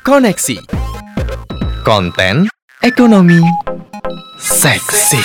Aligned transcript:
Koneksi. 0.00 0.56
Konten. 1.84 2.48
Ekonomi. 2.80 3.44
Seksi. 4.40 5.20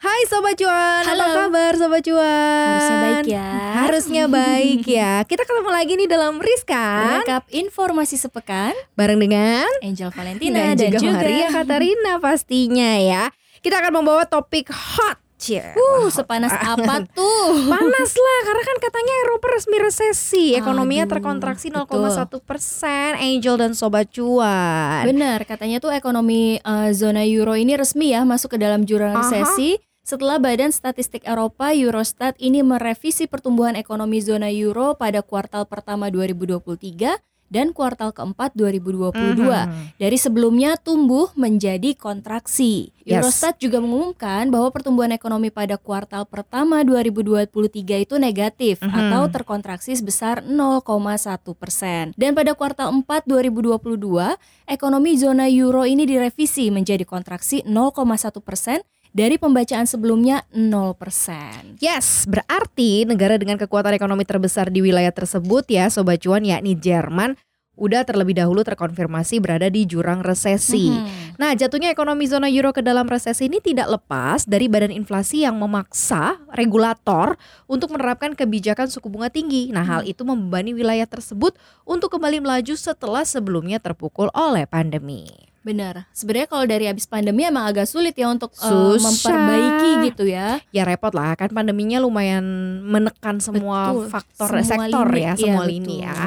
Hai 0.00 0.20
Sobat 0.26 0.58
Cuan, 0.58 1.02
Halo. 1.06 1.22
apa 1.22 1.46
kabar 1.46 1.72
Sobat 1.78 2.02
Cuan? 2.02 2.26
Harusnya 2.66 2.98
baik 2.98 3.26
ya. 3.30 3.50
Harusnya 3.78 4.24
baik 4.26 4.82
ya. 4.82 5.12
Kita 5.22 5.42
ketemu 5.46 5.70
lagi 5.70 5.92
nih 5.94 6.08
dalam 6.10 6.42
Rizkan 6.42 7.22
Lengkap 7.22 7.44
informasi 7.54 8.18
sepekan. 8.18 8.74
Bareng 8.98 9.22
dengan 9.22 9.70
Angel 9.86 10.10
Valentina 10.10 10.74
dan, 10.74 10.90
dan, 10.90 10.98
juga, 10.98 11.22
Maria 11.22 11.48
Katarina 11.54 12.18
pastinya 12.18 12.98
ya. 12.98 13.30
Kita 13.62 13.78
akan 13.78 14.02
membawa 14.02 14.26
topik 14.26 14.74
hot 14.74 15.22
Cie. 15.40 15.72
Uh, 15.72 16.12
sepanas 16.12 16.52
apa 16.76 17.08
tuh? 17.16 17.64
Panas 17.64 18.12
lah, 18.12 18.38
karena 18.44 18.62
kan 18.68 18.76
katanya 18.84 19.14
Eropa 19.24 19.46
resmi 19.56 19.76
resesi 19.80 20.52
Ekonominya 20.52 21.08
Aduh, 21.08 21.12
terkontraksi 21.16 21.72
betul. 21.72 22.04
0,1 22.04 22.44
persen 22.44 23.10
Angel 23.16 23.56
dan 23.56 23.72
Sobat 23.72 24.12
Cuan 24.12 25.08
Benar, 25.08 25.48
katanya 25.48 25.80
tuh 25.80 25.96
ekonomi 25.96 26.60
eh, 26.60 26.90
zona 26.92 27.24
euro 27.24 27.56
ini 27.56 27.72
resmi 27.72 28.12
ya 28.12 28.28
masuk 28.28 28.54
ke 28.54 28.58
dalam 28.60 28.84
jurang 28.84 29.16
Aha. 29.16 29.24
resesi 29.24 29.80
setelah 30.04 30.36
Badan 30.42 30.74
Statistik 30.74 31.22
Eropa 31.24 31.72
Eurostat 31.72 32.36
ini 32.42 32.60
merevisi 32.60 33.24
pertumbuhan 33.24 33.78
ekonomi 33.78 34.18
zona 34.20 34.52
euro 34.52 34.98
pada 34.98 35.24
kuartal 35.24 35.64
pertama 35.64 36.12
2023 36.12 37.16
dan 37.50 37.74
kuartal 37.74 38.14
keempat 38.14 38.54
2022. 38.54 39.66
Mhm. 39.66 39.98
Dari 39.98 40.16
sebelumnya 40.16 40.78
tumbuh 40.78 41.34
menjadi 41.34 41.92
kontraksi. 41.98 42.94
Yes. 43.02 43.20
Eurostat 43.20 43.58
juga 43.58 43.82
mengumumkan 43.82 44.48
bahwa 44.54 44.70
pertumbuhan 44.70 45.10
ekonomi 45.10 45.50
pada 45.50 45.74
kuartal 45.74 46.24
pertama 46.30 46.86
2023 46.86 47.98
itu 47.98 48.16
negatif 48.22 48.78
Mhm. 48.80 48.94
atau 48.94 49.22
terkontraksi 49.28 49.98
sebesar 49.98 50.46
0,1 50.46 51.52
persen. 51.58 52.14
Dan 52.14 52.38
pada 52.38 52.54
kuartal 52.54 52.94
4 52.94 53.26
2022, 53.26 54.38
ekonomi 54.70 55.18
zona 55.18 55.50
euro 55.50 55.82
ini 55.82 56.06
direvisi 56.06 56.70
menjadi 56.70 57.02
kontraksi 57.02 57.66
0,1 57.66 58.38
persen 58.38 58.78
dari 59.10 59.42
pembacaan 59.42 59.90
sebelumnya 59.90 60.46
0 60.54 60.94
persen. 60.94 61.74
Yes, 61.82 62.30
berarti 62.30 63.02
negara 63.02 63.34
dengan 63.42 63.58
kekuatan 63.58 63.98
ekonomi 63.98 64.22
terbesar 64.22 64.70
di 64.70 64.86
wilayah 64.86 65.10
tersebut 65.10 65.66
ya 65.66 65.90
Sobat 65.90 66.22
Cuan 66.22 66.46
yakni 66.46 66.78
Jerman 66.78 67.34
udah 67.80 68.04
terlebih 68.04 68.36
dahulu 68.36 68.60
terkonfirmasi 68.60 69.40
berada 69.40 69.72
di 69.72 69.88
jurang 69.88 70.20
resesi. 70.20 70.92
Mhm. 70.92 71.40
Nah, 71.40 71.56
jatuhnya 71.56 71.88
ekonomi 71.88 72.28
zona 72.28 72.52
euro 72.52 72.76
ke 72.76 72.84
dalam 72.84 73.08
resesi 73.08 73.48
ini 73.48 73.56
tidak 73.64 73.88
lepas 73.88 74.44
dari 74.44 74.68
badan 74.68 74.92
inflasi 74.92 75.48
yang 75.48 75.56
memaksa 75.56 76.36
regulator 76.52 77.40
untuk 77.64 77.96
menerapkan 77.96 78.36
kebijakan 78.36 78.92
suku 78.92 79.08
bunga 79.08 79.32
tinggi. 79.32 79.72
Nah, 79.72 79.80
hal 79.88 80.02
itu 80.04 80.20
membebani 80.20 80.76
wilayah 80.76 81.08
tersebut 81.08 81.56
untuk 81.88 82.12
kembali 82.12 82.44
melaju 82.44 82.76
setelah 82.76 83.24
sebelumnya 83.24 83.80
terpukul 83.80 84.28
oleh 84.36 84.68
pandemi. 84.68 85.48
Benar. 85.60 86.08
Sebenarnya 86.16 86.48
kalau 86.48 86.64
dari 86.64 86.88
habis 86.88 87.04
pandemi 87.04 87.44
emang 87.44 87.68
agak 87.68 87.84
sulit 87.84 88.16
ya 88.16 88.32
untuk 88.32 88.48
Susah. 88.56 88.96
memperbaiki 88.96 89.90
gitu 90.08 90.24
ya. 90.24 90.56
Ya 90.72 90.88
repot 90.88 91.12
lah, 91.12 91.36
kan 91.36 91.52
pandeminya 91.52 92.00
lumayan 92.00 92.44
menekan 92.80 93.44
semua 93.44 93.92
Betul. 93.92 94.08
faktor 94.08 94.48
Semua 94.56 94.64
sektor 94.64 95.06
lini, 95.12 95.20
ya, 95.20 95.32
iya, 95.32 95.32
semua 95.36 95.64
lini 95.68 95.96
betul. 96.00 96.08
ya. 96.08 96.18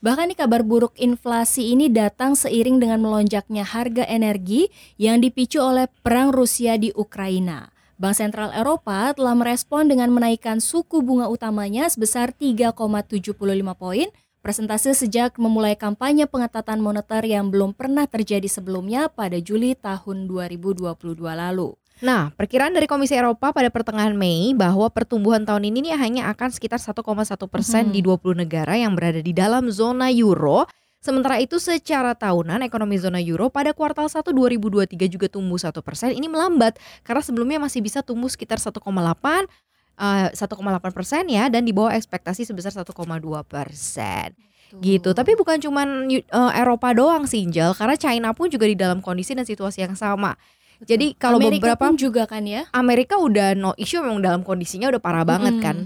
Bahkan 0.00 0.32
nih 0.32 0.38
kabar 0.40 0.64
buruk 0.64 0.96
inflasi 0.96 1.76
ini 1.76 1.92
datang 1.92 2.32
seiring 2.32 2.80
dengan 2.80 3.04
melonjaknya 3.04 3.68
harga 3.68 4.08
energi 4.08 4.72
yang 4.96 5.20
dipicu 5.20 5.60
oleh 5.60 5.92
perang 6.00 6.32
Rusia 6.32 6.80
di 6.80 6.88
Ukraina. 6.96 7.68
Bank 8.00 8.16
Sentral 8.16 8.48
Eropa 8.56 9.12
telah 9.12 9.36
merespon 9.36 9.92
dengan 9.92 10.08
menaikkan 10.08 10.56
suku 10.56 11.04
bunga 11.04 11.28
utamanya 11.28 11.84
sebesar 11.92 12.32
3,75 12.32 13.36
poin 13.76 14.08
persentase 14.40 14.96
sejak 14.96 15.36
memulai 15.36 15.76
kampanye 15.76 16.24
pengetatan 16.24 16.80
moneter 16.80 17.20
yang 17.28 17.52
belum 17.52 17.76
pernah 17.76 18.08
terjadi 18.08 18.48
sebelumnya 18.48 19.12
pada 19.12 19.36
Juli 19.36 19.76
tahun 19.76 20.32
2022 20.32 20.96
lalu. 21.20 21.76
Nah, 22.00 22.32
perkiraan 22.32 22.72
dari 22.72 22.88
Komisi 22.88 23.12
Eropa 23.12 23.52
pada 23.52 23.68
pertengahan 23.68 24.16
Mei 24.16 24.56
bahwa 24.56 24.88
pertumbuhan 24.88 25.44
tahun 25.44 25.68
ini 25.68 25.92
nih 25.92 25.94
hanya 26.00 26.22
akan 26.32 26.48
sekitar 26.48 26.80
1,1 26.80 27.44
persen 27.46 27.88
Mhm. 27.88 27.92
di 27.92 28.00
20 28.00 28.32
negara 28.32 28.72
yang 28.74 28.96
berada 28.96 29.20
di 29.20 29.36
dalam 29.36 29.68
zona 29.68 30.08
euro. 30.08 30.64
Sementara 31.00 31.40
itu 31.40 31.56
secara 31.56 32.12
tahunan 32.12 32.60
ekonomi 32.60 32.96
zona 33.00 33.20
euro 33.20 33.48
pada 33.48 33.72
kuartal 33.72 34.08
1 34.08 34.32
2023 34.32 35.08
juga 35.08 35.28
tumbuh 35.28 35.56
1 35.56 35.80
persen. 35.80 36.12
Ini 36.12 36.28
melambat 36.28 36.76
karena 37.04 37.24
sebelumnya 37.24 37.56
masih 37.56 37.80
bisa 37.80 38.00
tumbuh 38.00 38.28
sekitar 38.28 38.60
1,8 38.60 39.44
eh, 39.96 40.28
1,8 40.32 40.92
persen 40.92 41.28
ya 41.28 41.48
dan 41.52 41.64
di 41.64 41.72
bawah 41.72 41.92
ekspektasi 41.92 42.44
sebesar 42.44 42.72
1,2 42.72 43.44
persen 43.44 44.32
gitu. 44.80 45.10
Tapi 45.12 45.34
bukan 45.34 45.58
cuman 45.58 46.08
yu- 46.08 46.22
eh, 46.22 46.52
Eropa 46.56 46.94
doang 46.94 47.26
sih, 47.26 47.42
karena 47.48 47.96
China 47.96 48.30
pun 48.32 48.48
juga 48.48 48.64
di 48.64 48.76
dalam 48.78 49.02
kondisi 49.02 49.34
dan 49.34 49.44
situasi 49.44 49.82
yang 49.82 49.92
sama. 49.92 50.36
Jadi 50.80 51.12
kalau 51.14 51.36
Amerika 51.36 51.72
beberapa 51.72 51.84
pun 51.86 51.96
juga 51.96 52.24
kan 52.24 52.42
ya. 52.42 52.64
Amerika 52.70 53.16
udah 53.16 53.52
no 53.52 53.76
issue 53.76 54.00
memang 54.00 54.20
dalam 54.20 54.40
kondisinya 54.40 54.88
udah 54.88 54.98
parah 54.98 55.24
banget 55.24 55.56
Mm-mm. 55.56 55.64
kan. 55.64 55.76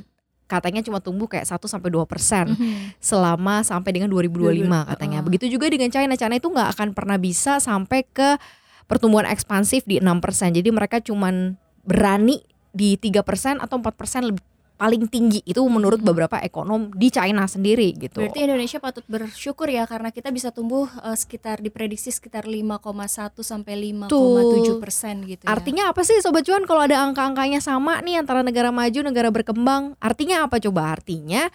Katanya 0.44 0.84
cuma 0.84 1.00
tumbuh 1.00 1.24
kayak 1.24 1.44
1 1.44 1.66
sampai 1.66 1.88
2 1.88 2.04
persen 2.04 2.52
Mhm. 2.52 3.00
selama 3.00 3.64
sampai 3.64 3.90
dengan 3.90 4.06
2025 4.06 4.84
Dua- 4.84 4.88
katanya. 4.92 5.18
Begitu 5.20 5.50
juga 5.50 5.66
dengan 5.66 5.88
China. 5.88 6.14
China 6.14 6.36
itu 6.36 6.46
nggak 6.46 6.68
akan 6.74 6.88
pernah 6.92 7.16
bisa 7.16 7.58
sampai 7.58 8.04
ke 8.04 8.36
pertumbuhan 8.84 9.24
ekspansif 9.24 9.82
di 9.82 9.98
6 9.98 10.20
persen. 10.20 10.52
Jadi 10.52 10.68
mereka 10.68 11.00
cuman 11.00 11.56
berani 11.82 12.44
di 12.70 12.94
3 12.94 13.24
persen 13.24 13.56
atau 13.56 13.80
4 13.80 13.96
persen 13.96 14.28
lebih 14.28 14.44
paling 14.74 15.06
tinggi 15.06 15.38
itu 15.42 15.62
menurut 15.64 16.02
Mhm. 16.02 16.06
beberapa 16.06 16.36
ekonom 16.38 16.90
di 16.90 17.06
China 17.06 17.46
sendiri 17.46 17.94
gitu. 17.94 18.18
Berarti 18.18 18.42
Indonesia 18.42 18.82
patut 18.82 19.06
bersyukur 19.06 19.70
ya 19.70 19.86
karena 19.86 20.10
kita 20.10 20.34
bisa 20.34 20.50
tumbuh 20.50 20.90
eh, 21.00 21.14
sekitar 21.14 21.58
diprediksi 21.58 22.10
sekitar 22.10 22.44
5,1 22.44 23.40
sampai 23.40 23.74
5,7 23.78 24.82
persen 24.82 25.22
gitu. 25.24 25.46
ya. 25.46 25.50
Artinya 25.50 25.94
apa 25.94 26.02
sih 26.02 26.18
Sobat 26.18 26.42
Cuan 26.42 26.66
kalau 26.66 26.82
ada 26.82 26.98
angka-angkanya 27.00 27.62
sama 27.62 28.02
nih 28.02 28.18
antara 28.18 28.42
negara 28.42 28.68
maju, 28.68 29.00
negara 29.00 29.30
berkembang? 29.30 29.94
Artinya 29.98 30.42
apa 30.42 30.58
coba? 30.58 30.90
Artinya 30.90 31.46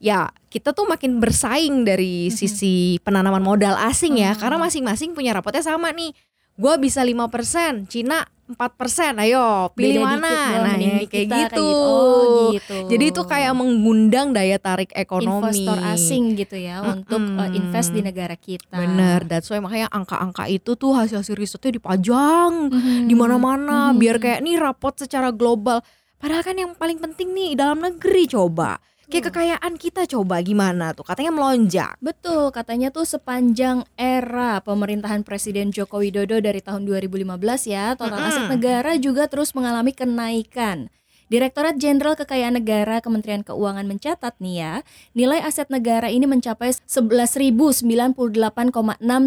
ya 0.00 0.26
kita 0.48 0.72
tuh 0.72 0.88
makin 0.88 1.20
bersaing 1.20 1.84
dari 1.84 2.26
Mhm. 2.26 2.34
sisi 2.34 2.74
penanaman 3.00 3.44
modal 3.44 3.76
asing 3.78 4.16
ya. 4.16 4.32
Mhm. 4.32 4.40
Karena 4.40 4.58
masing-masing 4.58 5.12
punya 5.12 5.36
rapotnya 5.36 5.60
sama 5.60 5.92
nih. 5.92 6.16
Gua 6.52 6.76
bisa 6.76 7.00
5%, 7.00 7.84
Cina 7.86 8.24
4%. 8.52 9.18
Ayo, 9.18 9.70
pilih 9.72 10.00
Beda 10.00 10.06
mana? 10.06 10.28
dikit 10.28 10.58
nah, 10.58 10.76
ya, 10.76 10.96
kayak 11.02 11.10
kita, 11.10 11.36
gitu. 11.50 11.66
Oh, 11.66 12.50
gitu. 12.50 12.76
Jadi 12.88 13.04
itu 13.08 13.22
kayak 13.22 13.52
mengundang 13.52 14.30
daya 14.30 14.56
tarik 14.56 14.90
ekonomi. 14.92 15.42
investor 15.42 15.78
asing 15.88 16.24
gitu 16.34 16.54
ya 16.54 16.80
untuk 16.82 17.18
eh, 17.18 17.32
Mm-mm. 17.42 17.58
invest 17.58 17.90
di 17.90 18.00
negara 18.00 18.34
kita. 18.34 18.74
Bener, 18.74 19.24
that's 19.24 19.46
why 19.46 19.58
makanya 19.58 19.88
angka-angka 19.88 20.46
itu 20.46 20.72
tuh 20.72 20.92
hasil-hasil 20.92 21.34
risetnya 21.34 21.72
dipajang 21.74 22.68
Mhm. 22.68 23.06
di 23.06 23.14
mana-mana 23.14 23.90
Mhm. 23.90 23.98
biar 23.98 24.16
kayak 24.16 24.40
nih 24.40 24.56
rapot 24.56 24.94
secara 24.94 25.30
global. 25.30 25.80
Padahal 26.16 26.42
kan 26.42 26.54
yang 26.54 26.72
paling 26.72 26.96
penting 26.96 27.30
nih 27.30 27.52
dalam 27.52 27.80
negeri 27.80 28.26
coba. 28.26 28.78
Kayak 29.12 29.28
kekayaan 29.28 29.76
kita 29.76 30.08
coba 30.08 30.40
gimana 30.40 30.96
tuh? 30.96 31.04
Katanya 31.04 31.36
melonjak. 31.36 32.00
Betul, 32.00 32.48
katanya 32.48 32.88
tuh 32.88 33.04
sepanjang 33.04 33.84
era 33.92 34.64
pemerintahan 34.64 35.20
Presiden 35.20 35.68
Joko 35.68 36.00
Widodo 36.00 36.40
dari 36.40 36.64
tahun 36.64 36.88
2015 36.88 37.28
ya, 37.68 37.92
total 37.92 38.16
Mm-mm. 38.16 38.28
aset 38.32 38.48
negara 38.48 38.96
juga 38.96 39.28
terus 39.28 39.52
mengalami 39.52 39.92
kenaikan. 39.92 40.88
Direktorat 41.28 41.76
Jenderal 41.76 42.16
Kekayaan 42.16 42.56
Negara 42.56 43.04
Kementerian 43.04 43.44
Keuangan 43.44 43.84
mencatat 43.84 44.32
nih 44.40 44.56
ya, 44.64 44.74
nilai 45.12 45.44
aset 45.44 45.68
negara 45.68 46.08
ini 46.08 46.24
mencapai 46.24 46.72
11.098,6 46.88 47.84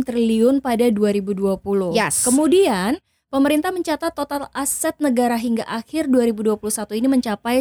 triliun 0.01 0.65
pada 0.65 0.89
2020. 0.89 1.93
Yes. 1.93 2.25
Kemudian 2.25 2.97
Pemerintah 3.35 3.67
mencatat 3.67 4.15
total 4.15 4.47
aset 4.55 4.95
negara 5.03 5.35
hingga 5.35 5.67
akhir 5.67 6.07
2021 6.07 6.55
ini 6.95 7.19
mencapai 7.19 7.59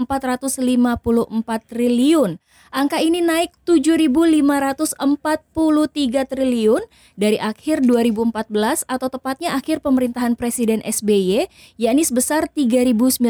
11.454 0.00 1.70
triliun. 1.70 2.42
Angka 2.74 2.98
ini 2.98 3.22
naik 3.22 3.54
7.543 3.62 4.98
triliun 6.26 6.82
dari 7.14 7.38
akhir 7.38 7.86
2014 7.86 8.84
atau 8.90 9.08
tepatnya 9.08 9.54
akhir 9.54 9.78
pemerintahan 9.80 10.34
Presiden 10.34 10.82
SBY, 10.82 11.46
yakni 11.78 12.02
sebesar 12.02 12.50
3.910 12.50 13.22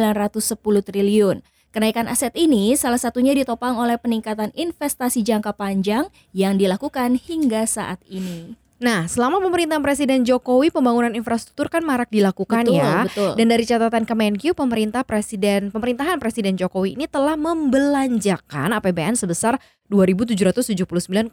triliun. 0.89 1.45
Kenaikan 1.75 2.07
aset 2.07 2.31
ini 2.39 2.79
salah 2.79 3.03
satunya 3.03 3.35
ditopang 3.35 3.75
oleh 3.75 3.99
peningkatan 3.99 4.55
investasi 4.55 5.27
jangka 5.27 5.59
panjang 5.59 6.07
yang 6.31 6.55
dilakukan 6.55 7.19
hingga 7.19 7.67
saat 7.67 7.99
ini. 8.07 8.64
Nah, 8.83 9.07
selama 9.07 9.39
pemerintahan 9.39 9.81
Presiden 9.81 10.27
Jokowi 10.27 10.75
pembangunan 10.75 11.15
infrastruktur 11.15 11.71
kan 11.71 11.87
marak 11.87 12.11
dilakukan 12.11 12.67
betul, 12.67 12.75
ya. 12.75 13.07
betul. 13.07 13.33
Dan 13.39 13.47
dari 13.47 13.63
catatan 13.63 14.03
Kemenkyu, 14.03 14.51
pemerintah 14.53 15.07
presiden 15.07 15.71
pemerintahan 15.71 16.19
Presiden 16.19 16.59
Jokowi 16.59 16.99
ini 16.99 17.07
telah 17.07 17.39
membelanjakan 17.39 18.75
APBN 18.75 19.15
sebesar 19.15 19.63
2.779,9 19.89 21.31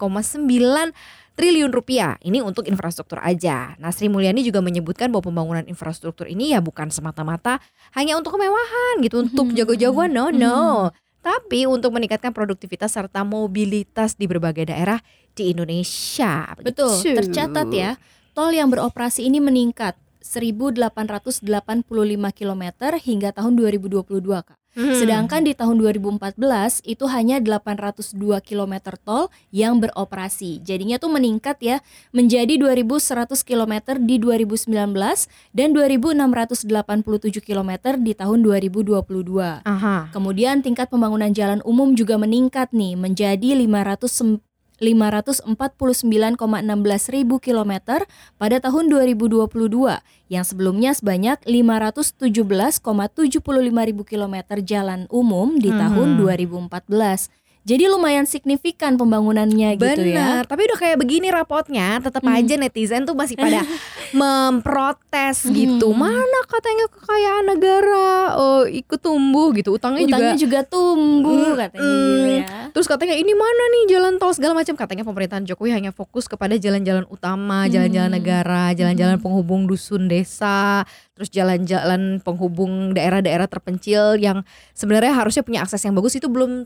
triliun 1.34 1.72
rupiah. 1.74 2.22
Ini 2.22 2.46
untuk 2.46 2.70
infrastruktur 2.70 3.18
aja. 3.24 3.74
Nah, 3.82 3.90
Sri 3.90 4.12
Mulyani 4.12 4.46
juga 4.46 4.62
menyebutkan 4.62 5.10
bahwa 5.10 5.34
pembangunan 5.34 5.66
infrastruktur 5.66 6.30
ini 6.30 6.54
ya 6.54 6.62
bukan 6.62 6.94
semata-mata 6.94 7.58
hanya 7.98 8.22
untuk 8.22 8.38
kemewahan 8.38 9.02
gitu, 9.02 9.26
untuk 9.26 9.50
Mhm, 9.50 9.58
jago-jagoan. 9.58 10.12
No, 10.14 10.30
no. 10.30 10.92
Tapi 11.22 11.70
untuk 11.70 11.94
meningkatkan 11.94 12.34
produktivitas 12.34 12.94
serta 12.94 13.22
mobilitas 13.22 14.18
di 14.18 14.26
berbagai 14.26 14.70
daerah 14.70 15.02
di 15.38 15.54
Indonesia. 15.54 16.54
Betul, 16.60 16.98
Begitu. 17.02 17.18
tercatat 17.18 17.68
ya, 17.72 17.98
tol 18.34 18.52
yang 18.54 18.70
beroperasi 18.70 19.26
ini 19.26 19.42
meningkat 19.42 19.98
1885 20.22 21.82
km 22.38 22.64
hingga 23.02 23.30
tahun 23.34 23.54
2022, 23.58 24.22
Kak. 24.46 24.61
Hmm. 24.72 24.96
Sedangkan 24.96 25.44
di 25.44 25.52
tahun 25.52 25.84
2014 25.84 26.40
itu 26.88 27.04
hanya 27.12 27.44
802 27.44 28.40
km 28.40 28.74
tol 29.04 29.28
yang 29.52 29.84
beroperasi. 29.84 30.64
Jadinya 30.64 30.96
tuh 30.96 31.12
meningkat 31.12 31.60
ya 31.60 31.84
menjadi 32.16 32.56
2100 32.56 33.44
km 33.44 33.74
di 34.00 34.16
2019 34.16 34.72
dan 35.52 35.68
2687 35.76 37.44
km 37.44 37.72
di 38.00 38.14
tahun 38.16 38.40
2022. 38.48 39.68
Aha. 39.68 40.08
Kemudian 40.16 40.64
tingkat 40.64 40.88
pembangunan 40.88 41.36
jalan 41.36 41.60
umum 41.68 41.92
juga 41.92 42.16
meningkat 42.16 42.72
nih 42.72 42.96
menjadi 42.96 43.60
500 43.60 44.51
549,16 44.82 47.14
ribu 47.14 47.38
kilometer 47.38 48.10
pada 48.42 48.58
tahun 48.58 48.90
2022 48.90 49.46
yang 50.34 50.42
sebelumnya 50.42 50.98
sebanyak 50.98 51.38
517,75 51.46 52.82
ribu 53.86 54.04
kilometer 54.04 54.58
jalan 54.66 55.06
umum 55.14 55.62
di 55.62 55.70
tahun 55.70 56.18
Hmm. 56.18 56.68
2014. 56.68 57.30
Jadi 57.62 57.86
lumayan 57.86 58.26
signifikan 58.26 58.98
pembangunannya 58.98 59.78
gitu 59.78 60.02
ya. 60.02 60.42
Benar, 60.42 60.44
tapi 60.50 60.66
udah 60.66 60.78
kayak 60.82 60.98
begini 60.98 61.30
rapotnya, 61.30 62.02
tetap 62.02 62.26
Hmm. 62.26 62.34
aja 62.34 62.58
netizen 62.58 63.06
tuh 63.06 63.14
masih 63.14 63.38
pada 63.38 63.62
memprotes 64.18 65.46
gitu. 65.46 65.94
Hmm. 65.94 66.02
Mana 66.02 66.40
katanya 66.50 66.90
kekayaan 66.90 67.46
negara 67.46 68.10
oh, 68.34 68.64
ikut 68.66 68.98
tumbuh 68.98 69.54
gitu, 69.54 69.78
utangnya, 69.78 70.10
Utangnya 70.10 70.34
juga. 70.34 70.66
juga 70.66 70.74
tumbuh 70.74 71.54
Mm, 71.54 71.58
katanya 71.58 71.86
gitu 71.86 72.26
mm. 72.26 72.40
ya. 72.42 72.60
Terus 72.74 72.88
katanya 72.90 73.16
ini 73.16 73.34
mana 73.34 73.64
nih 73.70 73.84
jalan 73.94 74.14
tol 74.18 74.34
segala 74.34 74.54
macam 74.58 74.74
katanya 74.74 75.04
pemerintahan 75.06 75.46
Jokowi 75.46 75.70
hanya 75.72 75.92
fokus 75.94 76.26
kepada 76.26 76.58
jalan-jalan 76.58 77.06
utama, 77.08 77.70
jalan-jalan 77.70 78.10
Hmm. 78.10 78.18
negara, 78.18 78.64
jalan-jalan 78.74 79.22
penghubung 79.22 79.70
dusun 79.70 80.10
desa, 80.10 80.82
terus 81.14 81.30
jalan-jalan 81.30 82.18
penghubung 82.20 82.98
daerah-daerah 82.98 83.46
terpencil 83.46 84.18
yang 84.18 84.42
sebenarnya 84.74 85.14
harusnya 85.14 85.46
punya 85.46 85.62
akses 85.62 85.86
yang 85.86 85.94
bagus 85.94 86.18
itu 86.18 86.26
belum 86.26 86.66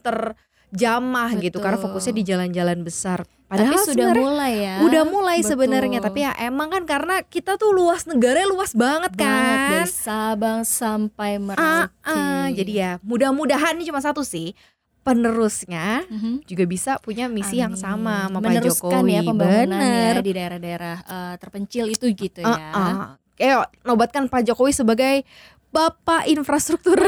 terjamah 0.67 1.29
gitu 1.37 1.57
karena 1.57 1.77
Betul. 1.77 1.87
fokusnya 1.89 2.13
di 2.13 2.23
jalan-jalan 2.23 2.79
besar. 2.81 3.19
Tapi 3.45 3.61
Padahal 3.61 3.77
sudah 3.77 3.85
sebenarnya 4.09 4.23
mulai 4.23 4.53
ya. 4.57 4.75
udah 4.81 5.03
mulai 5.05 5.37
Betul. 5.37 5.49
sebenarnya 5.53 5.99
tapi 6.01 6.19
ya 6.21 6.31
emang 6.39 6.67
kan 6.67 6.83
karena 6.83 7.15
kita 7.21 7.55
tuh 7.55 7.71
luas 7.71 8.03
negaranya 8.03 8.47
luas 8.47 8.73
banget 8.73 9.13
banget 9.13 9.21
kan. 9.21 9.69
dari 9.71 9.85
Sabang 9.87 10.59
sampai 10.63 11.37
Merauke. 11.37 11.93
ah, 12.01 12.49
jadi 12.49 12.71
ya 12.73 12.91
mudah-mudahan 12.99 13.77
ini 13.77 13.85
cuma 13.85 14.01
satu 14.01 14.25
sih 14.25 14.57
penerusnya 15.05 16.01
Mhm. 16.09 16.43
juga 16.43 16.65
bisa 16.65 16.97
punya 16.97 17.29
misi 17.29 17.61
yang 17.61 17.77
Amin. 17.77 17.79
sama 17.79 18.15
sama 18.25 18.41
Pak 18.41 18.49
meneruskan 18.49 18.89
Jokowi. 18.97 19.13
ya 19.13 19.21
pembangunan 19.21 19.77
Bener. 19.77 20.11
ya 20.11 20.21
di 20.21 20.31
daerah-daerah 20.33 20.95
eh, 21.05 21.33
terpencil 21.37 21.85
itu 21.87 22.05
gitu 22.11 22.41
ya. 22.41 22.49
ah. 22.73 23.21
Kayak 23.35 23.69
nobatkan 23.83 24.25
Pak 24.25 24.41
Jokowi 24.43 24.73
sebagai 24.73 25.21
bapak 25.69 26.25
infrastruktur. 26.25 26.97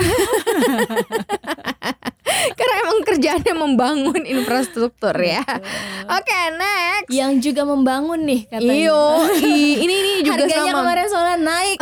Karena 2.58 2.74
emang 2.82 3.00
kerjaannya 3.04 3.54
membangun 3.56 4.22
infrastruktur 4.24 5.14
ya. 5.16 5.44
Oke, 6.08 6.40
next. 6.54 7.08
Yang 7.10 7.32
juga 7.42 7.64
membangun 7.64 8.24
nih 8.24 8.42
katanya. 8.46 8.74
Iyo, 8.74 9.02
i- 9.40 9.78
ini 9.80 9.94
ini 9.96 10.12
juga 10.22 10.44
Harganya 10.44 10.64
sama. 10.68 10.80
kemarin 10.82 11.06
soalnya 11.08 11.38
naik. 11.40 11.78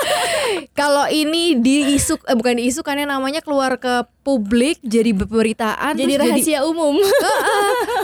Kalau 0.78 1.06
ini 1.06 1.56
diisuk 1.56 2.20
eh, 2.24 2.34
bukan 2.34 2.56
diisukannya 2.56 3.06
namanya 3.06 3.40
keluar 3.40 3.76
ke 3.76 4.04
publik 4.22 4.78
jadi 4.80 5.10
pemberitaan 5.12 5.94
jadi 5.94 6.14
rahasia 6.16 6.60
umum. 6.62 6.98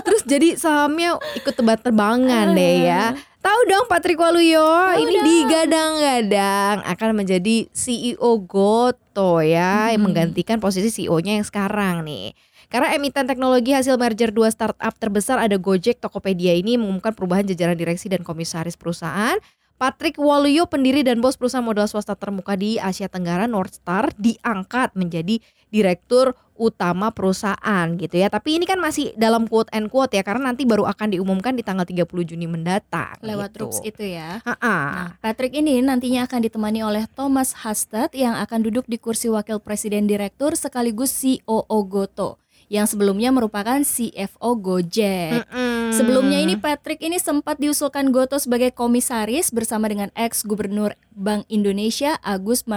terus 0.03 0.23
jadi 0.25 0.55
sahamnya 0.55 1.17
ikut 1.35 1.55
tebak-terbangan 1.55 2.53
deh 2.53 2.75
ya. 2.83 3.05
Tahu 3.39 3.61
dong 3.71 3.87
Patrick 3.87 4.19
Waluyo 4.19 4.67
ini 4.99 5.15
dong. 5.15 5.25
digadang-gadang 5.25 6.83
akan 6.83 7.11
menjadi 7.15 7.71
CEO 7.71 8.31
Goto 8.43 9.39
ya 9.39 9.95
yang 9.95 10.03
Hmm. 10.03 10.11
menggantikan 10.11 10.59
posisi 10.59 10.91
CEO-nya 10.91 11.39
yang 11.39 11.47
sekarang 11.47 12.03
nih. 12.03 12.35
Karena 12.69 12.93
emiten 12.93 13.25
teknologi 13.25 13.73
hasil 13.73 13.97
merger 13.97 14.29
dua 14.29 14.53
startup 14.53 14.93
terbesar 15.01 15.41
ada 15.41 15.57
Gojek, 15.57 16.05
Tokopedia 16.05 16.53
ini 16.53 16.77
mengumumkan 16.77 17.17
perubahan 17.17 17.49
jajaran 17.49 17.73
direksi 17.73 18.13
dan 18.13 18.21
komisaris 18.21 18.77
perusahaan. 18.77 19.41
Patrick 19.79 20.19
Waluyo, 20.19 20.67
pendiri 20.67 21.07
dan 21.07 21.23
bos 21.23 21.39
perusahaan 21.39 21.63
modal 21.63 21.87
swasta 21.87 22.19
termuka 22.19 22.59
di 22.59 22.83
Asia 22.83 23.07
Tenggara 23.07 23.47
Northstar 23.47 24.11
diangkat 24.19 24.99
menjadi 24.99 25.39
direktur 25.71 26.35
utama 26.59 27.15
perusahaan 27.15 27.87
gitu 27.95 28.19
ya. 28.19 28.27
Tapi 28.27 28.59
ini 28.59 28.67
kan 28.67 28.83
masih 28.83 29.15
dalam 29.15 29.47
quote 29.47 29.71
and 29.71 29.87
quote 29.87 30.11
ya 30.19 30.27
karena 30.27 30.51
nanti 30.51 30.67
baru 30.67 30.83
akan 30.91 31.15
diumumkan 31.15 31.55
di 31.55 31.63
tanggal 31.63 31.87
30 31.87 32.11
Juni 32.27 32.51
mendatang. 32.51 33.23
Lewat 33.23 33.55
gitu. 33.55 33.71
Rooks 33.71 33.79
itu 33.87 34.03
ya. 34.03 34.43
Ha-ha. 34.43 34.75
Nah, 34.75 35.09
Patrick 35.23 35.55
ini 35.55 35.79
nantinya 35.79 36.27
akan 36.27 36.43
ditemani 36.43 36.83
oleh 36.83 37.07
Thomas 37.15 37.55
Hastad 37.63 38.11
yang 38.19 38.35
akan 38.35 38.67
duduk 38.67 38.83
di 38.91 38.99
kursi 38.99 39.31
wakil 39.31 39.63
presiden 39.63 40.11
direktur 40.11 40.59
sekaligus 40.59 41.15
COO 41.23 41.79
Goto 41.87 42.43
yang 42.69 42.85
sebelumnya 42.85 43.29
merupakan 43.29 43.81
CFO 43.81 44.51
Gojek. 44.55 45.43
Mm-mm. 45.43 45.91
Sebelumnya 45.91 46.37
ini 46.37 46.55
Patrick 46.55 47.01
ini 47.01 47.17
sempat 47.17 47.57
diusulkan 47.57 48.09
Goto 48.09 48.37
sebagai 48.37 48.71
komisaris 48.71 49.49
bersama 49.49 49.89
dengan 49.89 50.13
ex 50.13 50.45
gubernur 50.45 50.93
Bank 51.11 51.49
Indonesia 51.49 52.21
Agus 52.21 52.69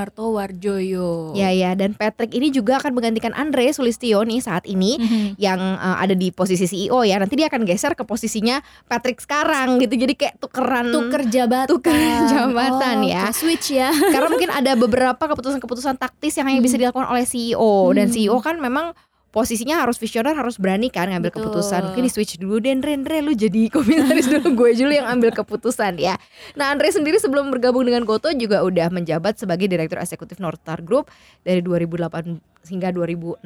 Martowardoyo. 0.41 1.33
Ya 1.33 1.51
ya 1.51 1.73
dan 1.73 1.93
Patrick 1.93 2.31
ini 2.31 2.49
juga 2.49 2.79
akan 2.79 2.91
menggantikan 2.91 3.31
Andre 3.31 3.69
Sulistyo 3.69 4.23
nih 4.23 4.39
saat 4.39 4.63
ini 4.65 4.95
Mhm. 4.95 5.35
yang 5.37 5.59
uh, 5.59 5.97
ada 5.97 6.13
di 6.13 6.31
posisi 6.31 6.65
CEO 6.65 7.03
ya. 7.03 7.19
Nanti 7.19 7.35
dia 7.35 7.47
akan 7.47 7.63
geser 7.63 7.93
ke 7.93 8.01
posisinya 8.01 8.59
Patrick 8.85 9.19
sekarang 9.19 9.77
gitu. 9.77 9.93
Jadi 9.93 10.13
kayak 10.15 10.39
tukeran 10.39 10.89
Tuker 10.89 11.27
jabatan. 11.27 11.67
Tuker 11.67 11.95
jabatan 12.31 12.95
Oh, 12.97 13.07
ya. 13.07 13.23
Switch 13.31 13.71
ya. 13.71 13.91
Karena 13.91 14.27
mungkin 14.27 14.49
ada 14.49 14.71
beberapa 14.73 15.19
keputusan-keputusan 15.21 15.95
taktis 15.97 16.35
yang 16.35 16.47
hanya 16.47 16.59
bisa 16.59 16.75
dilakukan 16.75 17.05
oleh 17.05 17.23
CEO 17.23 17.91
dan 17.91 18.07
Hmm. 18.07 18.13
CEO 18.13 18.37
kan 18.39 18.57
memang 18.57 18.91
posisinya 19.31 19.79
harus 19.79 19.95
visioner 19.95 20.31
harus 20.31 20.55
berani 20.55 20.87
kan 20.87 21.07
ngambil 21.07 21.27
Betul. 21.27 21.47
keputusan 21.47 21.81
mungkin 21.85 22.03
di 22.03 22.11
switch 22.11 22.35
dulu 22.35 22.59
deh 22.59 22.69
Andre 22.69 22.91
Andre 22.93 23.17
lu 23.21 23.31
jadi 23.31 23.67
komisaris 23.73 24.27
dulu 24.27 24.53
gue 24.53 24.69
dulu 24.75 24.91
yang 24.91 25.07
ambil 25.09 25.31
keputusan 25.31 25.97
ya 25.97 26.19
nah 26.53 26.69
Andre 26.69 26.87
sendiri 26.89 27.15
sebelum 27.15 27.47
bergabung 27.47 27.81
dengan 27.81 28.03
Goto 28.03 28.27
juga 28.31 28.61
udah 28.61 28.87
menjabat 28.87 29.35
sebagai 29.37 29.65
direktur 29.65 29.97
eksekutif 29.97 30.37
Northstar 30.37 30.79
Group 30.79 31.07
dari 31.41 31.59
2008 31.59 32.37
hingga 32.63 32.91
2016 32.91 33.41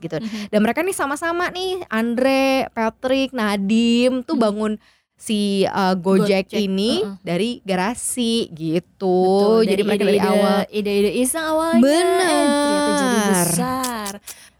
gitu 0.00 0.16
Mhm. 0.16 0.48
dan 0.48 0.60
mereka 0.60 0.80
nih 0.80 0.94
sama-sama 0.94 1.50
nih 1.50 1.82
Andre 1.86 2.42
Patrick 2.70 3.30
Nadim 3.30 4.22
tuh 4.22 4.34
bangun 4.34 4.78
si 5.14 5.62
uh, 5.64 5.94
Gojek, 5.94 6.48
Gojek, 6.48 6.58
ini 6.60 7.00
uh-uh. 7.00 7.18
dari 7.20 7.58
garasi 7.60 8.48
gitu 8.48 9.18
Betul, 9.56 9.66
jadi 9.66 9.82
mereka 9.82 10.02
dari 10.02 10.16
ide-ide- 10.16 10.32
awal 10.32 10.58
ide-ide 10.68 11.10
iseng 11.16 11.44
awalnya 11.44 11.80
Bener. 11.80 12.20
eh, 12.20 12.44
ternyata 12.44 12.90
jadi 12.92 13.18
besar. 13.24 14.12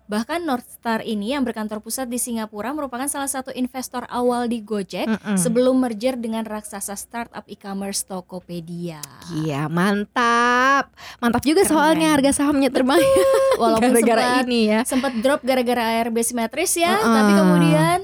Bahkan 0.04 0.44
Northstar 0.44 1.00
ini 1.00 1.32
yang 1.32 1.48
berkantor 1.48 1.80
pusat 1.80 2.12
di 2.12 2.20
Singapura 2.20 2.76
merupakan 2.76 3.08
salah 3.08 3.24
satu 3.24 3.48
investor 3.56 4.04
awal 4.12 4.52
di 4.52 4.60
Gojek 4.60 5.08
Mm-mm. 5.08 5.40
sebelum 5.40 5.80
merger 5.80 6.20
dengan 6.20 6.44
raksasa 6.44 6.92
startup 6.92 7.48
e-commerce 7.48 8.04
Tokopedia. 8.04 9.00
Iya 9.32 9.64
mantap 9.72 10.92
Mantap 11.24 11.40
juga 11.40 11.64
Keren. 11.64 11.72
soalnya 11.72 12.12
harga 12.12 12.36
sahamnya 12.36 12.68
terbang 12.68 13.00
Walaupun 13.62 13.96
Gara-gara 13.96 14.44
ini 14.44 14.68
ya 14.68 14.84
sempat 14.84 15.16
drop 15.24 15.40
gara-gara 15.40 16.04
ARB 16.04 16.20
simetris 16.20 16.76
ya, 16.76 17.00
Uh-uh. 17.00 17.08
tapi 17.08 17.32
kemudian 17.32 17.98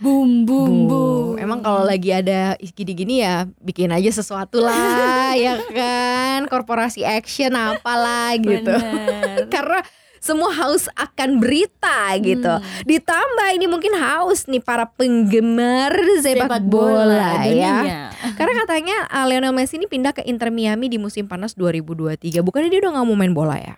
boom 0.00 0.48
boom 0.48 0.72
Bu, 0.72 0.88
boom. 0.88 1.32
Emang 1.36 1.60
kalau 1.60 1.84
lagi 1.84 2.16
ada 2.16 2.56
gini-gini 2.58 3.20
ya 3.20 3.44
bikin 3.60 3.92
aja 3.92 4.08
sesuatu 4.08 4.64
lah 4.64 5.36
ya 5.44 5.60
kan 5.68 6.48
Korporasi 6.48 7.04
action 7.04 7.52
apalah 7.52 8.40
gitu. 8.40 8.72
Karena 9.52 9.84
semua 10.22 10.54
haus 10.54 10.86
akan 10.94 11.42
berita 11.42 12.14
gitu 12.22 12.46
Hmm. 12.62 12.84
Ditambah 12.86 13.48
ini 13.58 13.66
mungkin 13.66 13.90
haus 13.98 14.46
nih 14.46 14.62
para 14.62 14.86
penggemar 14.86 15.90
sepak, 16.22 16.62
bola, 16.62 17.42
ya 17.42 17.82
dunia. 17.82 17.98
Karena 18.38 18.52
katanya 18.62 18.96
uh, 19.10 19.26
Lionel 19.26 19.50
Messi 19.50 19.82
ini 19.82 19.90
pindah 19.90 20.14
ke 20.14 20.22
Inter 20.22 20.54
Miami 20.54 20.86
di 20.86 21.02
musim 21.02 21.26
panas 21.26 21.58
2023 21.58 22.38
Bukannya 22.38 22.70
dia 22.70 22.80
udah 22.86 23.02
gak 23.02 23.06
mau 23.08 23.18
main 23.18 23.34
bola 23.34 23.58
ya? 23.58 23.74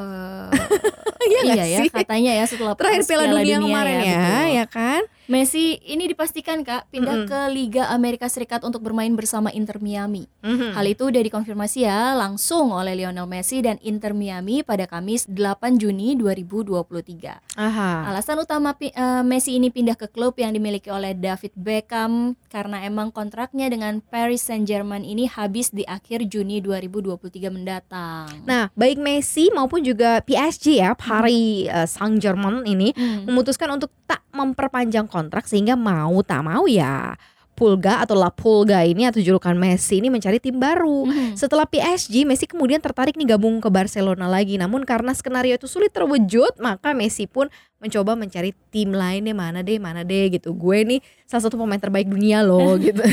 Eh, 0.00 0.48
Iya 1.20 1.40
iya 1.44 1.52
nggak 1.52 1.68
ya 1.68 1.80
katanya 1.92 2.32
ya 2.32 2.44
setelah 2.48 2.72
Terakhir 2.72 3.04
Piala 3.04 3.28
Dunia, 3.28 3.60
kemarin 3.60 3.96
ya, 4.00 4.16
betul. 4.16 4.48
ya 4.56 4.64
kan? 4.64 5.02
Messi 5.30 5.78
ini 5.86 6.10
dipastikan 6.10 6.66
Kak 6.66 6.90
pindah 6.90 7.22
Mm-mm. 7.22 7.30
ke 7.30 7.40
Liga 7.54 7.86
Amerika 7.94 8.26
Serikat 8.26 8.66
untuk 8.66 8.82
bermain 8.82 9.14
bersama 9.14 9.54
Inter 9.54 9.78
Miami. 9.78 10.26
Mhm. 10.42 10.74
Hal 10.74 10.82
itu 10.90 11.06
udah 11.06 11.22
dikonfirmasi 11.22 11.86
ya 11.86 12.18
langsung 12.18 12.74
oleh 12.74 12.98
Lionel 12.98 13.30
Messi 13.30 13.62
dan 13.62 13.78
Inter 13.78 14.10
Miami 14.10 14.66
pada 14.66 14.90
Kamis 14.90 15.30
8 15.30 15.78
Juni 15.78 16.18
2023. 16.18 17.38
Aha. 17.54 18.10
Alasan 18.10 18.42
utama 18.42 18.74
eh, 18.82 18.90
Messi 19.22 19.54
ini 19.54 19.70
pindah 19.70 19.94
ke 19.94 20.10
klub 20.10 20.34
yang 20.34 20.50
dimiliki 20.50 20.90
oleh 20.90 21.14
David 21.14 21.54
Beckham 21.54 22.34
karena 22.50 22.82
emang 22.82 23.14
kontraknya 23.14 23.70
dengan 23.70 24.02
Paris 24.02 24.42
Saint-Germain 24.42 25.06
ini 25.06 25.30
habis 25.30 25.70
di 25.70 25.86
akhir 25.86 26.26
Juni 26.26 26.58
2023 26.58 27.54
mendatang. 27.54 28.26
Nah, 28.50 28.66
baik 28.74 28.98
Messi 28.98 29.46
maupun 29.54 29.86
juga 29.86 30.26
PSG 30.26 30.82
ya, 30.82 30.98
Paris 30.98 31.70
eh, 31.70 31.86
Saint-Germain 31.86 32.66
ini 32.66 32.90
Hmm. 32.98 33.30
memutuskan 33.30 33.70
untuk 33.70 33.94
tak 34.10 34.26
memperpanjang 34.34 35.06
kontrak 35.06 35.19
sehingga 35.44 35.76
mau 35.76 36.24
tak 36.24 36.40
mau 36.46 36.64
ya 36.64 37.12
Pulga 37.60 38.00
atau 38.00 38.16
La 38.16 38.32
Pulga 38.32 38.80
ini 38.88 39.04
atau 39.04 39.20
julukan 39.20 39.52
Messi 39.52 40.00
ini 40.00 40.08
mencari 40.08 40.40
tim 40.40 40.56
baru. 40.56 41.04
Mhm. 41.04 41.36
Setelah 41.36 41.68
PSG, 41.68 42.24
Messi 42.24 42.48
kemudian 42.48 42.80
tertarik 42.80 43.20
nih 43.20 43.36
gabung 43.36 43.60
ke 43.60 43.68
Barcelona 43.68 44.24
lagi. 44.32 44.56
Namun 44.56 44.88
karena 44.88 45.12
skenario 45.12 45.60
itu 45.60 45.68
sulit 45.68 45.92
terwujud, 45.92 46.56
maka 46.56 46.96
Messi 46.96 47.28
pun 47.28 47.52
mencoba 47.76 48.16
mencari 48.16 48.52
tim 48.72 48.92
lain 48.92 49.24
deh 49.28 49.36
mana 49.36 49.60
deh 49.60 49.76
mana 49.76 50.00
deh 50.00 50.32
gitu. 50.32 50.56
Gue 50.56 50.88
nih 50.88 51.00
salah 51.28 51.48
satu 51.48 51.60
pemain 51.60 51.76
terbaik 51.76 52.08
dunia 52.08 52.40
loh 52.40 52.76
gitu. 52.80 53.04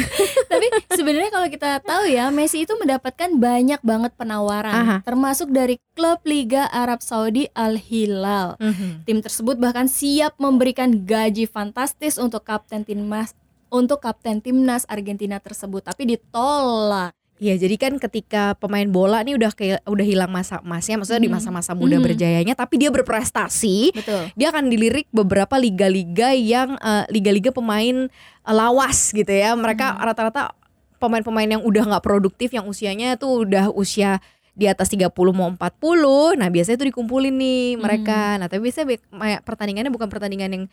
Tapi 0.47 0.67
sebenarnya 0.95 1.27
kalau 1.27 1.47
kita 1.51 1.83
tahu 1.83 2.07
ya, 2.07 2.31
Messi 2.31 2.63
itu 2.63 2.71
mendapatkan 2.79 3.35
banyak 3.35 3.83
banget 3.83 4.15
penawaran, 4.15 4.71
Aha. 4.71 4.97
termasuk 5.03 5.51
dari 5.51 5.75
klub 5.91 6.23
Liga 6.23 6.71
Arab 6.71 7.03
Saudi 7.03 7.51
Al 7.51 7.75
Hilal. 7.75 8.55
Tim 9.03 9.19
tersebut 9.19 9.59
bahkan 9.59 9.91
siap 9.91 10.39
memberikan 10.39 11.03
gaji 11.03 11.51
fantastis 11.51 12.15
untuk 12.15 12.47
kapten 12.47 12.87
timnas 12.87 13.35
untuk 13.69 13.99
kapten 13.99 14.39
timnas 14.39 14.87
Argentina 14.87 15.37
tersebut, 15.39 15.83
tapi 15.83 16.15
ditolak. 16.15 17.11
Iya, 17.37 17.53
jadi 17.53 17.75
kan 17.77 17.93
ketika 18.01 18.57
pemain 18.57 18.89
bola 18.89 19.21
nih 19.21 19.37
udah 19.37 19.53
kayak 19.53 19.85
udah 19.85 20.01
hilang 20.01 20.33
masa 20.33 20.57
emasnya, 20.65 20.97
maksudnya 20.97 21.21
di 21.21 21.29
Mhm. 21.29 21.37
masa-masa 21.37 21.77
muda 21.77 22.01
Mhm. 22.01 22.05
berjayanya, 22.09 22.53
tapi 22.57 22.81
dia 22.81 22.89
berprestasi, 22.89 23.93
Betul. 23.93 24.33
dia 24.33 24.49
akan 24.49 24.73
dilirik 24.73 25.05
beberapa 25.13 25.53
liga-liga 25.61 26.33
yang 26.33 26.73
eh, 26.81 27.05
liga-liga 27.13 27.53
pemain 27.53 28.09
eh, 28.09 28.53
lawas 28.57 29.13
gitu 29.13 29.29
ya. 29.29 29.53
Mereka 29.53 29.85
Hmm. 29.85 30.01
rata-rata 30.01 30.57
pemain-pemain 30.97 31.45
yang 31.45 31.61
udah 31.61 31.85
nggak 31.85 32.01
produktif, 32.01 32.49
yang 32.57 32.65
usianya 32.65 33.21
tuh 33.21 33.45
udah 33.45 33.69
usia 33.69 34.17
di 34.57 34.65
atas 34.65 34.89
30 34.89 35.29
mau 35.29 35.45
40. 35.45 36.33
Nah, 36.33 36.49
biasanya 36.49 36.81
tuh 36.81 36.89
dikumpulin 36.89 37.37
nih 37.37 37.77
mereka. 37.77 38.41
Nah, 38.41 38.49
tapi 38.49 38.65
biasanya 38.65 38.97
pertandingannya 39.45 39.93
bukan 39.93 40.09
pertandingan 40.09 40.49
yang 40.49 40.65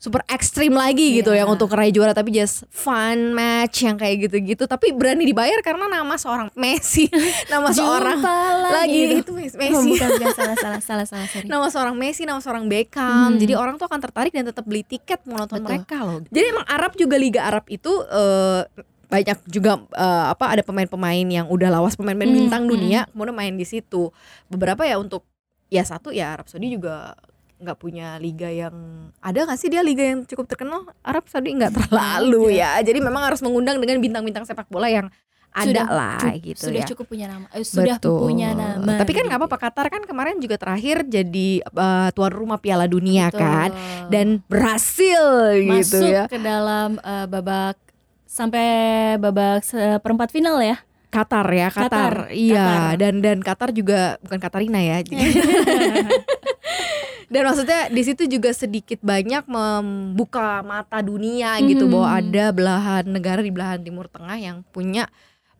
super 0.00 0.24
ekstrim 0.32 0.72
lagi 0.72 1.20
gitu 1.20 1.28
Iya. 1.28 1.44
yang 1.44 1.52
untuk 1.52 1.68
raih 1.68 1.92
juara 1.92 2.16
tapi 2.16 2.32
just 2.32 2.64
fun 2.72 3.36
match 3.36 3.84
yang 3.84 4.00
kayak 4.00 4.24
gitu-gitu 4.24 4.64
tapi 4.64 4.96
berani 4.96 5.28
dibayar 5.28 5.60
karena 5.60 5.92
nama 5.92 6.16
seorang 6.16 6.48
Messi 6.56 7.04
nama 7.52 7.68
seorang 7.68 8.16
Jumpa 8.16 8.36
lagi 8.80 9.20
gitu. 9.20 9.36
itu 9.36 9.52
Messi 9.60 9.76
Oh, 9.76 9.84
bukan, 9.84 10.08
bukan, 10.16 10.32
salah, 10.32 10.56
salah, 10.56 10.80
salah, 10.80 11.04
salah, 11.04 11.28
sorry. 11.28 11.44
nama 11.44 11.68
seorang 11.68 11.92
Messi, 12.00 12.24
nama 12.24 12.40
seorang 12.40 12.64
Beckham. 12.64 13.36
Hmm. 13.36 13.38
Jadi 13.38 13.52
orang 13.52 13.76
tuh 13.76 13.84
akan 13.84 14.00
tertarik 14.00 14.32
dan 14.32 14.48
tetap 14.48 14.64
beli 14.64 14.80
tiket 14.82 15.20
mau 15.28 15.36
nonton 15.36 15.60
Betul. 15.60 15.68
mereka 15.68 15.96
loh. 16.00 16.24
Jadi 16.24 16.46
emang 16.48 16.64
Arab 16.64 16.96
juga 16.96 17.20
Liga 17.20 17.44
Arab 17.44 17.68
itu 17.68 17.92
eh, 18.08 18.64
banyak 19.04 19.38
juga 19.52 19.84
eh, 19.92 20.24
apa 20.32 20.44
ada 20.48 20.62
pemain-pemain 20.64 21.26
yang 21.28 21.44
udah 21.52 21.68
lawas 21.68 21.92
pemain-pemain 21.92 22.32
Hmm, 22.32 22.40
bintang 22.48 22.62
hmm. 22.64 22.72
dunia 22.72 23.00
kemudian 23.12 23.36
main 23.36 23.52
di 23.52 23.68
situ. 23.68 24.08
Beberapa 24.48 24.88
ya 24.88 24.96
untuk 24.96 25.28
ya 25.68 25.84
satu 25.84 26.08
ya 26.08 26.40
Arab 26.40 26.48
Saudi 26.48 26.72
juga 26.72 27.12
nggak 27.60 27.78
punya 27.78 28.16
liga 28.16 28.48
yang 28.48 28.72
ada 29.20 29.44
nggak 29.44 29.58
sih 29.60 29.68
dia 29.68 29.84
liga 29.84 30.00
yang 30.00 30.24
cukup 30.24 30.48
terkenal 30.48 30.88
Arab 31.04 31.28
Saudi 31.28 31.52
nggak 31.52 31.76
terlalu 31.76 32.56
ya 32.56 32.80
jadi 32.80 32.98
memang 33.04 33.20
harus 33.28 33.44
mengundang 33.44 33.76
dengan 33.76 34.00
bintang-bintang 34.00 34.48
sepak 34.48 34.66
bola 34.72 34.88
yang 34.88 35.12
ada 35.50 35.66
Sudah 35.66 35.88
lah 35.90 36.18
gitu 36.38 36.62
sudah 36.70 36.82
ya 36.82 36.86
cukup 36.86 37.06
punya 37.10 37.26
nama. 37.26 37.46
Eh, 37.50 37.66
sudah 37.66 37.98
Betul. 37.98 38.22
punya 38.22 38.54
nama. 38.54 39.02
Tapi 39.02 39.10
kan 39.10 39.26
nggak 39.26 39.40
apa-apa 39.42 39.58
Qatar 39.58 39.86
kan 39.90 40.02
kemarin 40.06 40.38
juga 40.38 40.54
terakhir 40.54 41.02
jadi 41.10 41.48
eh, 41.66 42.08
tuan 42.14 42.30
rumah 42.30 42.62
Piala 42.62 42.86
Dunia 42.86 43.34
Betul. 43.34 43.42
kan 43.42 43.70
dan 44.14 44.46
berhasil 44.46 45.58
masuk 45.66 46.06
gitu 46.06 46.06
ya. 46.06 46.24
ke 46.30 46.38
dalam 46.38 47.02
eh, 47.02 47.26
babak 47.26 47.74
sampai 48.30 48.68
babak 49.18 49.66
seperempat 49.66 50.30
final 50.30 50.62
ya. 50.62 50.78
Qatar 51.10 51.42
ya 51.50 51.66
Qatar, 51.74 51.90
Qatar, 51.90 52.14
iya 52.30 52.94
Qatar. 52.94 52.94
dan 53.02 53.14
dan 53.18 53.38
Qatar 53.42 53.70
juga 53.74 54.22
bukan 54.22 54.38
Katarina 54.38 54.78
ya. 54.78 55.02
dan 57.30 57.42
maksudnya 57.46 57.86
di 57.86 58.02
situ 58.02 58.26
juga 58.26 58.50
sedikit 58.50 58.98
banyak 59.00 59.46
membuka 59.46 60.60
mata 60.60 60.98
dunia 60.98 61.56
gitu 61.62 61.86
Mhm. 61.86 61.92
bahwa 61.94 62.08
ada 62.10 62.44
belahan 62.50 63.04
negara 63.06 63.40
di 63.40 63.54
belahan 63.54 63.80
Timur 63.80 64.10
Tengah 64.10 64.34
yang 64.34 64.66
punya 64.68 65.06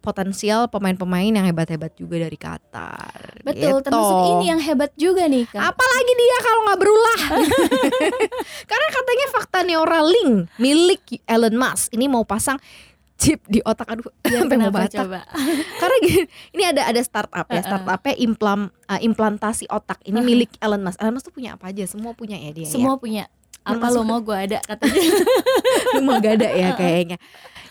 potensial 0.00 0.64
pemain-pemain 0.66 1.28
yang 1.28 1.44
hebat-hebat 1.44 1.92
juga 1.92 2.24
dari 2.24 2.34
Qatar. 2.34 3.44
Betul, 3.44 3.84
gitu. 3.84 3.84
termasuk 3.84 4.18
ini 4.34 4.44
yang 4.48 4.56
hebat 4.58 4.90
juga 4.96 5.28
nih 5.28 5.44
Kak. 5.44 5.60
Apalagi 5.60 6.12
dia 6.16 6.36
kalau 6.40 6.60
nggak 6.64 6.80
berulah. 6.80 7.20
Karena 8.70 8.86
katanya 8.90 9.26
fakta 9.28 9.58
Neuralink 9.62 10.48
milik 10.56 11.04
Elon 11.28 11.52
Musk 11.52 11.92
ini 11.92 12.08
mau 12.08 12.24
pasang 12.24 12.56
chip 13.20 13.44
di 13.44 13.60
otak 13.60 13.84
aduh 13.86 14.08
Ya, 14.24 14.40
sampai 14.42 14.56
mau 14.56 14.72
batak. 14.72 14.96
coba? 15.04 15.20
Karena 15.80 15.96
gini, 16.00 16.22
ini 16.56 16.62
ada 16.64 16.82
ada 16.88 17.00
startup 17.04 17.46
ya, 17.46 17.60
startupnya 17.60 18.14
implan 18.16 18.60
eh, 18.88 19.00
implantasi 19.04 19.68
otak. 19.68 20.00
Ini 20.06 20.18
milik 20.18 20.56
Elon 20.56 20.80
Musk. 20.80 20.96
Elon 20.96 21.12
Musk 21.12 21.28
tuh 21.28 21.34
punya 21.36 21.60
apa 21.60 21.68
aja? 21.68 21.84
Semua 21.84 22.16
punya 22.16 22.40
ya 22.40 22.50
dia. 22.50 22.64
Semua 22.64 22.96
punya. 22.96 23.28
Apa 23.62 23.86
lo 23.88 24.02
mau 24.02 24.18
gue 24.18 24.32
ada 24.34 24.58
katanya. 24.68 24.96
ya. 24.96 25.14
Lu 25.92 26.02
mah 26.02 26.16
gak 26.18 26.34
ada 26.36 26.48
ya 26.50 26.68
kayaknya. 26.74 27.18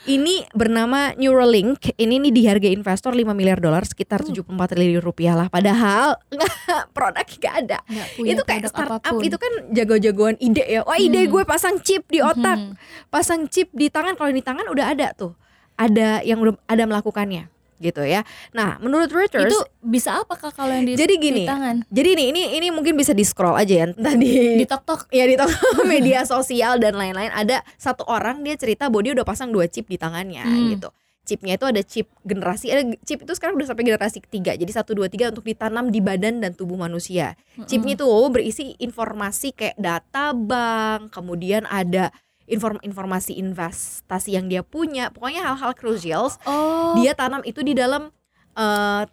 Ini 0.02 0.48
bernama 0.52 1.14
Neuralink. 1.14 1.94
Ini 1.94 2.18
nih 2.18 2.32
dihargai 2.32 2.72
investor 2.72 3.12
5 3.12 3.30
miliar 3.32 3.58
dolar 3.58 3.84
sekitar 3.84 4.22
Uh. 4.22 4.32
74 4.32 4.48
triliun 4.70 5.00
rupiah 5.00 5.36
lah. 5.36 5.48
Padahal 5.48 6.18
produk 6.96 7.26
gak 7.28 7.56
ada. 7.60 7.80
Punya 8.16 8.34
itu 8.34 8.42
kayak 8.42 8.68
startup 8.68 8.98
apa 8.98 9.12
pun. 9.12 9.22
itu 9.22 9.36
kan 9.36 9.52
jago-jagoan 9.70 10.36
ide 10.38 10.64
ya 10.64 10.82
wah 10.82 10.96
ide 10.96 11.20
Hmm. 11.20 11.32
gue 11.32 11.44
pasang 11.44 11.78
chip 11.80 12.06
di 12.06 12.20
otak 12.20 12.58
Mhm. 12.58 12.74
pasang 13.08 13.46
chip 13.46 13.70
di 13.72 13.88
tangan 13.88 14.14
kalau 14.14 14.30
di 14.30 14.42
tangan 14.42 14.66
udah 14.66 14.86
ada 14.88 15.12
tuh 15.12 15.36
ada 15.76 16.20
yang 16.22 16.38
udah 16.38 16.58
ada 16.64 16.84
melakukannya 16.84 17.46
gitu 17.80 18.04
ya 18.04 18.22
nah 18.52 18.76
menurut 18.78 19.08
Reuters 19.08 19.48
Itu 19.48 19.60
bisa 19.80 20.20
apa 20.20 20.36
Kak 20.36 20.54
kalau 20.54 20.72
yang 20.72 20.86
di, 20.86 20.94
Jadi 20.94 21.14
gini, 21.16 21.44
di 21.44 21.50
tangan? 21.50 21.88
jadi 21.88 22.10
nih 22.14 22.28
ini 22.30 22.42
ini 22.60 22.68
mungkin 22.70 22.94
bisa 22.94 23.16
di 23.16 23.24
scroll 23.24 23.56
aja 23.56 23.74
ya 23.74 23.86
entah 23.90 24.16
di 24.16 24.64
tok-tok. 24.64 25.08
ya 25.10 25.24
di 25.24 25.36
toko 25.36 25.56
media 25.88 26.24
sosial 26.24 26.78
dan 26.78 26.94
lain-lain 26.94 27.32
ada 27.32 27.64
satu 27.76 28.04
orang 28.06 28.44
dia 28.44 28.54
cerita 28.54 28.88
bahwa 28.88 29.02
dia 29.02 29.14
udah 29.16 29.24
pasang 29.24 29.50
dua 29.50 29.66
chip 29.66 29.88
di 29.88 29.96
tangannya 29.96 30.44
Hmm. 30.44 30.76
gitu 30.76 30.90
chipnya 31.24 31.62
itu 31.62 31.66
ada 31.70 31.82
chip 31.86 32.10
generasi 32.26 32.74
ada 32.74 32.82
chip 33.06 33.22
itu 33.22 33.34
sekarang 33.38 33.54
udah 33.54 33.70
sampai 33.70 33.86
generasi 33.86 34.18
ketiga 34.18 34.58
jadi 34.58 34.72
satu 34.74 34.98
dua 34.98 35.08
tiga 35.08 35.30
untuk 35.30 35.46
ditanam 35.46 35.94
di 35.94 36.02
badan 36.02 36.42
dan 36.42 36.58
tubuh 36.58 36.74
manusia 36.74 37.38
Chipnya 37.70 37.94
itu 37.94 38.08
berisi 38.32 38.74
informasi 38.80 39.52
kayak 39.52 39.78
data 39.78 40.34
bank, 40.34 41.14
kemudian 41.14 41.70
ada 41.70 42.10
inform 42.50 42.82
informasi 42.82 43.38
investasi 43.38 44.34
yang 44.34 44.46
dia 44.46 44.60
punya, 44.60 45.08
pokoknya 45.10 45.46
hal-hal 45.46 45.72
crucial 45.72 46.34
Oh, 46.44 46.98
dia 46.98 47.14
tanam 47.14 47.42
itu 47.42 47.62
di 47.62 47.72
dalam 47.72 48.10
eh, 48.52 49.04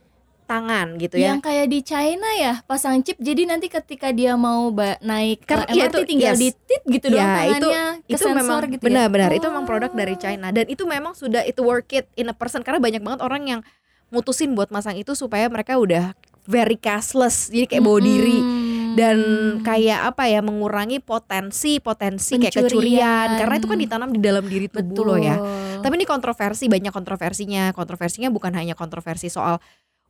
tangan 0.42 0.94
gitu 0.94 1.18
ya. 1.18 1.34
yang 1.34 1.40
kayak 1.40 1.66
di 1.66 1.82
China 1.82 2.28
ya 2.32 2.62
pasang 2.62 3.02
chip 3.02 3.18
jadi 3.18 3.44
nanti 3.44 3.66
ketika 3.66 4.08
dia 4.10 4.38
mau 4.38 4.70
naik 5.00 5.42
ke 5.42 5.50
Kan, 5.50 5.66
iya, 5.68 5.90
MRT 5.90 5.96
itu- 5.96 6.06
tinggal 6.06 6.32
yes. 6.32 6.38
di 6.38 6.48
tit 6.54 6.82
gitu 6.86 7.06
Ya, 7.08 7.18
itu- 7.50 7.66
tangannya 7.66 7.82
ke 7.98 8.08
itu 8.08 8.22
sensor 8.22 8.36
memang 8.36 8.58
gitu 8.68 8.78
ya. 8.78 8.86
benar-benar 8.86 9.30
itu 9.32 9.42
memang 9.44 9.64
Oh. 9.64 9.68
produk 9.68 9.90
dari 9.90 10.14
China 10.14 10.48
dan 10.48 10.64
itu 10.64 10.82
memang 10.84 11.12
sudah 11.12 11.42
itu 11.42 11.58
work 11.60 11.90
it 11.92 12.06
in 12.14 12.26
a 12.26 12.36
person 12.36 12.62
karena 12.62 12.78
banyak 12.78 13.02
banget 13.02 13.20
orang 13.20 13.42
yang 13.44 13.60
mutusin 14.06 14.54
buat 14.54 14.70
masang 14.70 14.94
itu 14.94 15.12
supaya 15.12 15.44
mereka 15.46 15.74
udah 15.74 16.14
very 16.44 16.78
cashless 16.78 17.50
jadi 17.50 17.66
kayak 17.68 17.82
bawa 17.82 17.98
diri 17.98 18.38
Mm-mm. 18.38 18.65
Dan 18.96 19.16
kayak 19.60 20.00
apa 20.16 20.24
ya 20.26 20.40
mengurangi 20.40 20.98
potensi 20.98 21.76
potensi 21.78 22.40
kayak 22.40 22.50
Pencurian. 22.50 22.66
kecurian 22.72 23.28
karena 23.36 23.54
itu 23.60 23.66
kan 23.68 23.78
ditanam 23.78 24.10
di 24.10 24.20
dalam 24.24 24.44
diri 24.48 24.66
tubuh 24.66 25.04
betul 25.04 25.04
lo 25.04 25.16
ya 25.20 25.36
Tapi 25.84 25.92
ini 26.02 26.06
kontroversi, 26.08 26.66
banyak 26.66 26.90
kontroversinya. 26.90 27.70
Kontroversinya 27.70 28.32
bukan 28.32 28.56
hanya 28.56 28.74
kontroversi 28.74 29.28
soal 29.30 29.60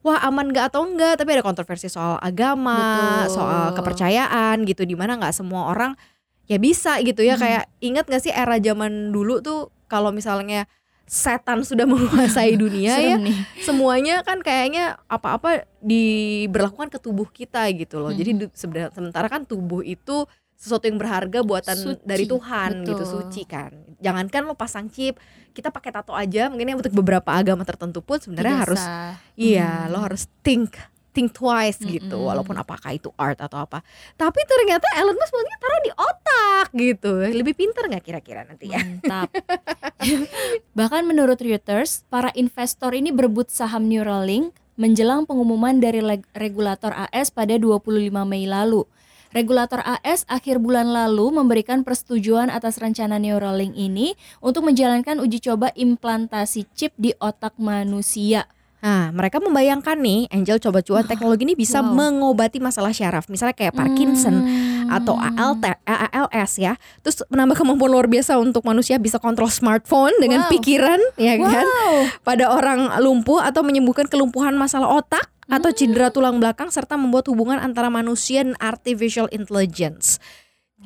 wah 0.01 0.23
aman 0.23 0.55
gak 0.55 0.71
atau 0.73 0.87
enggak, 0.87 1.19
tapi 1.19 1.35
ada 1.35 1.43
kontroversi 1.43 1.91
soal 1.91 2.17
agama, 2.23 3.27
Betul. 3.27 3.43
soal 3.43 3.75
kepercayaan 3.75 4.63
gitu 4.65 4.87
di 4.87 4.95
mana 4.95 5.19
nggak 5.19 5.35
semua 5.35 5.69
orang 5.75 5.99
ya 6.47 6.63
bisa 6.63 7.03
gitu 7.03 7.27
ya 7.27 7.35
Hmm. 7.35 7.43
kayak 7.43 7.65
ingat 7.83 8.05
gak 8.07 8.23
sih 8.23 8.31
era 8.33 8.57
zaman 8.63 9.11
dulu 9.11 9.43
tuh 9.43 9.69
kalau 9.91 10.15
misalnya 10.15 10.71
setan 11.07 11.63
sudah 11.63 11.87
menguasai 11.87 12.59
dunia 12.63 12.99
ya 12.99 13.15
nih. 13.17 13.63
semuanya 13.63 14.27
kan 14.27 14.43
kayaknya 14.43 14.99
apa-apa 15.07 15.63
diberlakukan 15.79 16.91
ke 16.91 16.99
tubuh 16.99 17.31
kita 17.31 17.63
gitu 17.73 18.03
loh. 18.03 18.11
Mhm. 18.11 18.19
Jadi 18.19 18.31
sebenarnya 18.53 18.91
sementara 18.91 19.27
kan 19.27 19.47
tubuh 19.47 19.81
itu 19.81 20.27
sesuatu 20.57 20.89
yang 20.89 20.97
berharga 20.97 21.45
buatan 21.45 21.77
Suci, 21.77 22.01
dari 22.03 22.25
Tuhan 22.25 22.83
gitu 22.83 22.97
betul. 22.99 23.13
suci 23.23 23.43
kan. 23.45 23.71
Jangankan 23.97 24.43
lo 24.45 24.57
pasang 24.57 24.89
chip, 24.89 25.21
kita 25.53 25.69
pakai 25.69 25.93
tato 25.93 26.11
aja 26.11 26.49
mungkin 26.49 26.69
ya 26.69 26.77
untuk 26.77 26.93
beberapa 26.93 27.31
agama 27.31 27.63
tertentu 27.63 28.01
pun 28.01 28.19
sebenarnya 28.19 28.57
harus 28.65 28.83
iya 29.37 29.85
Hmm. 29.85 29.93
lo 29.93 29.99
harus 30.01 30.27
think 30.41 30.75
think 31.17 31.33
twice 31.33 31.81
gitu 31.81 32.21
Mm-mm. 32.21 32.29
walaupun 32.29 32.61
apakah 32.61 32.93
itu 32.93 33.09
art 33.17 33.41
atau 33.41 33.65
apa 33.65 33.81
tapi 34.21 34.45
ternyata 34.45 34.85
Elon 35.01 35.17
Musk 35.17 35.33
maunya 35.33 35.57
taruh 35.57 35.81
di 35.81 35.93
otak 35.97 36.67
gitu 36.77 37.13
lebih 37.33 37.57
pinter 37.57 37.89
nggak 37.89 38.05
kira-kira 38.05 38.45
nanti 38.45 38.69
ya 38.69 38.85
Mantap. 39.07 39.31
Bahkan 40.79 41.03
menurut 41.07 41.39
Reuters, 41.39 42.03
para 42.11 42.35
investor 42.35 42.93
ini 42.93 43.15
berebut 43.15 43.49
saham 43.49 43.87
Neuralink 43.87 44.53
menjelang 44.77 45.25
pengumuman 45.25 45.81
dari 45.81 46.05
regulator 46.37 46.93
AS 46.93 47.33
pada 47.33 47.57
25 47.57 48.13
Mei 48.27 48.45
lalu. 48.45 48.85
Regulator 49.33 49.85
AS 49.85 50.25
akhir 50.33 50.61
bulan 50.65 50.89
lalu 50.93 51.29
memberikan 51.35 51.85
persetujuan 51.85 52.49
atas 52.49 52.81
rencana 52.81 53.21
Neuralink 53.21 53.77
ini 53.77 54.17
untuk 54.41 54.65
menjalankan 54.65 55.21
uji 55.21 55.45
coba 55.45 55.73
implantasi 55.77 56.65
chip 56.73 56.93
di 56.97 57.13
otak 57.21 57.57
manusia. 57.61 58.49
Nah, 58.87 59.11
mereka 59.11 59.43
membayangkan 59.43 59.99
nih, 59.99 60.31
Angel 60.31 60.63
coba 60.63 60.79
cuan 60.79 61.03
teknologi 61.03 61.43
ini 61.43 61.59
bisa 61.59 61.83
wow. 61.83 61.91
mengobati 61.91 62.63
masalah 62.63 62.95
syaraf, 62.95 63.27
misalnya 63.27 63.59
kayak 63.59 63.75
Parkinson 63.75 64.47
Hmm. 64.47 64.87
atau 64.95 65.19
ALT, 65.19 65.75
ALS 65.83 66.63
ya. 66.63 66.79
Terus 67.03 67.27
menambah 67.27 67.59
kemampuan 67.59 67.91
luar 67.91 68.07
biasa 68.07 68.39
untuk 68.39 68.63
manusia 68.63 69.03
bisa 69.03 69.19
kontrol 69.19 69.51
smartphone 69.51 70.15
dengan 70.23 70.47
Wow. 70.47 70.51
pikiran, 70.55 71.01
ya 71.19 71.35
kan? 71.35 71.67
Wow. 71.67 72.07
Pada 72.23 72.55
orang 72.55 72.95
lumpuh 73.03 73.43
atau 73.43 73.67
menyembuhkan 73.67 74.07
kelumpuhan 74.07 74.55
masalah 74.55 75.03
otak 75.03 75.35
atau 75.51 75.75
Hmm. 75.75 75.79
cedera 75.83 76.15
tulang 76.15 76.39
belakang 76.39 76.71
serta 76.71 76.95
membuat 76.95 77.27
hubungan 77.27 77.59
antara 77.59 77.91
manusia 77.91 78.47
dan 78.47 78.55
artificial 78.63 79.27
intelligence. 79.35 80.23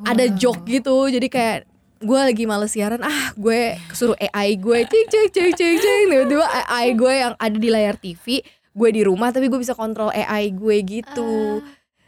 Ada 0.09 0.33
joke 0.33 0.64
gitu, 0.64 1.12
jadi 1.12 1.28
kayak 1.28 1.59
gue 2.00 2.16
lagi 2.19 2.45
males 2.45 2.73
siaran 2.73 3.00
ah 3.00 3.30
gue 3.35 3.76
suruh 3.90 4.16
AI 4.19 4.57
gue 4.57 4.78
cek 4.83 5.07
cek 5.07 5.28
cek 5.28 5.50
cek 5.52 5.75
cek 5.76 6.00
tiba-tiba 6.07 6.47
AI 6.66 6.92
gue 6.92 7.12
yang 7.14 7.35
ada 7.37 7.54
di 7.54 7.69
layar 7.69 7.95
TV 7.95 8.40
gue 8.71 8.88
di 8.90 9.02
rumah 9.02 9.28
tapi 9.28 9.47
gue 9.47 9.57
bisa 9.57 9.73
kontrol 9.73 10.09
AI 10.11 10.49
gue 10.50 10.76
gitu 10.80 11.61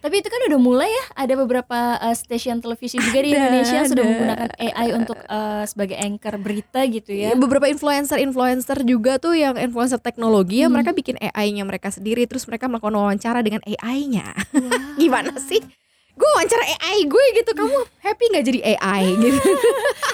Tapi 0.03 0.19
itu 0.19 0.27
kan 0.27 0.43
udah 0.51 0.59
mulai 0.59 0.91
ya, 0.91 1.05
ada 1.15 1.39
beberapa 1.39 1.79
uh, 1.95 2.11
stasiun 2.11 2.59
televisi 2.59 2.99
juga 2.99 3.23
di 3.23 3.31
Ada, 3.31 3.39
Indonesia 3.39 3.79
sudah 3.87 4.03
ada. 4.03 4.11
menggunakan 4.11 4.49
AI 4.59 4.89
untuk 4.99 5.15
uh, 5.15 5.63
sebagai 5.63 5.95
anchor 5.95 6.43
berita 6.43 6.83
gitu 6.91 7.15
ya. 7.15 7.31
Ya, 7.31 7.39
beberapa 7.39 7.71
influencer-influencer 7.71 8.83
juga 8.83 9.23
tuh 9.23 9.39
yang 9.39 9.55
influencer 9.55 10.03
teknologi 10.03 10.59
ya 10.59 10.67
Hmm. 10.67 10.75
mereka 10.75 10.91
bikin 10.91 11.23
AI-nya 11.23 11.63
mereka 11.63 11.95
sendiri 11.95 12.27
terus 12.27 12.51
mereka 12.51 12.67
melakukan 12.67 12.99
wawancara 12.99 13.47
dengan 13.47 13.63
AI-nya. 13.63 14.35
Gimana 14.99 15.39
sih? 15.39 15.63
Gue 16.13 16.29
wawancara 16.37 16.65
AI 16.77 17.09
gue 17.09 17.25
gitu, 17.41 17.51
kamu 17.57 17.79
happy 18.05 18.25
nggak 18.31 18.45
jadi 18.45 18.61
AI 18.77 19.03
gitu? 19.17 19.41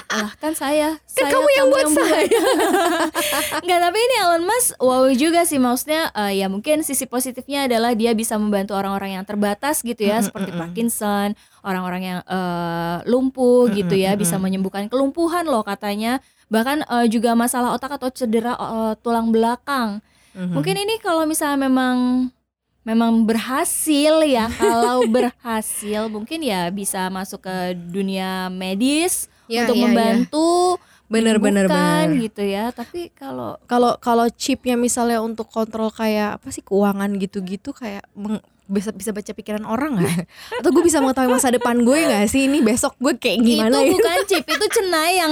Ah, 0.09 0.33
kan 0.41 0.57
saya, 0.57 0.97
Kan 1.05 1.29
saya 1.29 1.37
kamu 1.37 1.49
yang 1.53 1.67
buat 1.69 1.85
saya. 1.93 2.41
Enggak, 3.61 3.77
tapi 3.77 3.97
ini 4.01 4.15
Elon 4.25 4.41
Musk 4.41 4.73
wow 4.81 5.05
juga 5.13 5.45
sih 5.45 5.61
maksudnya 5.61 6.09
uh, 6.17 6.33
ya 6.33 6.49
mungkin 6.49 6.81
sisi 6.81 7.05
positifnya 7.05 7.69
adalah 7.69 7.93
dia 7.93 8.17
bisa 8.17 8.33
membantu 8.41 8.73
orang-orang 8.73 9.21
yang 9.21 9.25
terbatas 9.29 9.85
gitu 9.85 10.01
ya, 10.01 10.17
seperti. 10.25 10.49
Parkinson, 10.49 11.37
orang-orang 11.61 12.01
yang 12.01 12.19
uh, 12.25 13.05
lumpuh 13.05 13.69
gitu 13.69 13.93
ya, 13.93 14.17
bisa 14.17 14.41
menyembuhkan 14.41 14.89
kelumpuhan 14.89 15.45
loh 15.45 15.61
katanya. 15.61 16.25
Bahkan 16.49 16.89
uh, 16.89 17.05
juga 17.05 17.37
masalah 17.37 17.77
otak 17.77 18.01
atau 18.01 18.09
cedera 18.09 18.57
uh, 18.57 18.97
tulang 18.97 19.29
belakang. 19.29 20.01
Mhm. 20.33 20.57
Mungkin 20.57 20.73
ini 20.73 20.97
kalau 21.05 21.29
misalnya 21.29 21.69
memang 21.69 22.29
memang 22.89 23.21
berhasil 23.21 24.25
ya, 24.25 24.49
kalau 24.61 25.05
berhasil 25.05 26.09
mungkin 26.09 26.41
ya 26.41 26.73
bisa 26.73 27.05
masuk 27.07 27.45
ke 27.45 27.55
dunia 27.77 28.49
medis 28.49 29.29
Ya, 29.45 29.65
untuk 29.65 29.77
ya, 29.77 29.81
ya. 29.81 29.85
membantu 29.85 30.77
Bener, 31.09 31.41
bener, 31.41 31.65
menyembuhkan 31.65 32.05
bener. 32.05 32.21
gitu 32.21 32.43
ya. 32.45 32.69
Tapi 32.69 33.09
kalau 33.11 33.57
Kalau 33.65 33.97
kalau 33.97 34.29
chipnya 34.29 34.77
misalnya 34.77 35.21
untuk 35.21 35.49
kontrol 35.49 35.89
kayak 35.89 36.37
apa 36.37 36.49
sih 36.49 36.61
keuangan 36.61 37.09
gitu-gitu 37.17 37.73
kayak 37.73 38.05
meng- 38.13 38.45
bisa 38.69 38.93
bisa 38.93 39.09
baca 39.09 39.31
pikiran 39.33 39.65
orang 39.65 39.97
nggak? 39.97 40.29
Atau 40.61 40.69
gue 40.69 40.85
bisa 40.85 41.01
mengetahui 41.01 41.33
masa 41.33 41.49
depan 41.49 41.81
gue 41.81 41.97
nggak 42.05 42.29
sih 42.29 42.45
ini 42.45 42.61
besok 42.61 42.93
gue 43.01 43.17
kayak 43.17 43.41
gimana 43.41 43.73
itu 43.73 43.81
ya? 43.81 43.91
bukan 43.97 44.17
chip, 44.29 44.45
itu 44.45 44.65
cenayang 44.69 45.31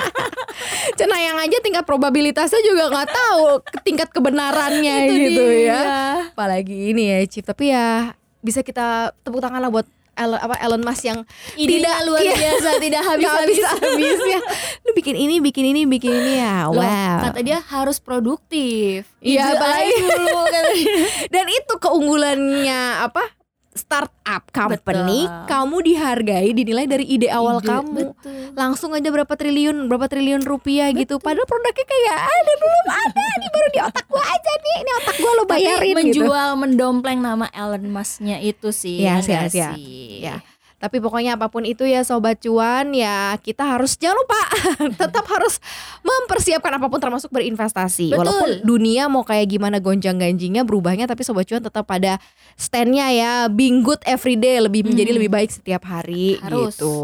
Cenayang 0.98 1.36
aja 1.42 1.56
tingkat 1.58 1.82
probabilitasnya 1.82 2.62
juga 2.62 2.86
nggak 2.86 3.08
tahu 3.10 3.42
tingkat 3.82 4.08
kebenarannya 4.14 4.96
Itu 5.10 5.12
gitu 5.18 5.42
dia. 5.42 5.66
ya. 5.66 5.82
Apalagi 6.30 6.94
ini 6.94 7.02
ya 7.10 7.18
chip 7.26 7.42
tapi 7.42 7.74
ya 7.74 8.14
bisa 8.40 8.62
kita 8.62 9.12
tepuk 9.20 9.42
tangan 9.42 9.60
lah 9.60 9.68
buat 9.68 9.84
Elon, 10.12 10.36
apa 10.36 10.54
Elon 10.58 10.80
Musk 10.80 11.04
yang 11.04 11.20
Idenya 11.54 12.02
luar 12.02 12.20
iya, 12.24 12.34
biasa, 12.34 12.68
tidak 12.76 13.02
habis-habis. 13.08 13.56
habis-habisnya. 13.58 14.38
Lu 14.82 14.90
bikin 14.92 15.16
ini, 15.16 15.38
bikin 15.38 15.64
ini, 15.66 15.82
bikin 15.84 16.12
ini 16.12 16.32
ya. 16.38 16.66
Loh, 16.66 16.78
Wow. 16.78 17.18
Kata 17.26 17.40
dia 17.40 17.58
harus 17.60 17.98
produktif. 17.98 19.08
Iya, 19.18 19.52
Ide 19.52 19.64
aja 19.64 19.96
dulu. 20.16 20.40
Dan 21.34 21.46
itu 21.46 21.74
keunggulannya 21.76 22.80
apa? 23.02 23.22
Startup 23.70 24.42
company, 24.50 25.30
Betul. 25.30 25.46
kamu 25.46 25.76
dihargai 25.86 26.50
dinilai 26.50 26.90
dari 26.90 27.06
ide 27.06 27.30
awal 27.30 27.62
Ide, 27.62 27.70
kamu. 27.70 28.02
betul. 28.18 28.50
Langsung 28.58 28.90
aja 28.92 29.06
berapa 29.06 29.30
triliun, 29.30 29.86
berapa 29.86 30.10
triliun 30.10 30.42
rupiah 30.42 30.90
gitu. 30.90 31.22
Padahal 31.22 31.46
produknya 31.46 31.86
kayak 31.86 32.18
ada 32.18 32.52
belum 32.58 32.86
ada, 32.90 33.22
ini 33.38 33.46
baru 33.46 33.68
di 33.70 33.80
otak 33.80 34.06
gua 34.10 34.24
aja 34.26 34.52
nih. 34.58 34.76
Ini 34.82 34.90
otak 34.98 35.16
gua 35.16 35.32
lo 35.32 35.44
bayarin 35.46 35.70
Tapi 35.78 35.86
gitu. 35.86 36.26
menjual, 36.26 36.50
mendompleng 36.58 37.20
nama 37.22 37.46
Elon 37.50 37.86
Musk-nya 37.86 38.42
itu 38.42 38.74
sih. 38.74 39.06
Ya 39.06 39.22
siap. 39.22 39.54
sih? 39.54 40.18
Ya. 40.18 40.42
Tapi 40.80 40.96
pokoknya 40.96 41.36
apa 41.36 41.46
pun 41.46 41.62
itu 41.62 41.84
ya 41.84 42.00
sobat 42.00 42.40
cuan 42.40 42.90
ya 42.90 43.36
kita 43.36 43.68
harus 43.68 43.94
jangan 43.94 44.16
lupa 44.16 44.40
tetap 45.00 45.28
harus 45.28 45.60
mempersiapkan 46.00 46.72
apa 46.72 46.88
pun 46.88 46.96
termasuk 46.96 47.28
berinvestasi. 47.28 48.10
Betul. 48.10 48.18
Walaupun 48.18 48.50
dunia 48.62 49.06
mau 49.06 49.20
kayak 49.20 49.44
gimana 49.46 49.76
gonjang-ganjingnya 49.78 50.64
berubahnya 50.64 51.04
tapi 51.04 51.20
sobat 51.20 51.44
cuan 51.44 51.60
tetap 51.60 51.84
pada 51.84 52.16
standnya 52.56 53.06
ya 53.08 53.32
being 53.46 53.80
good 53.80 54.00
every 54.04 54.34
day 54.34 54.56
lebih 54.56 54.82
menjadi 54.82 55.10
Hmm. 55.10 55.18
lebih 55.18 55.32
baik 55.32 55.50
setiap 55.50 55.82
hari 55.84 56.38
Harus. 56.38 56.74
gitu. 56.74 56.94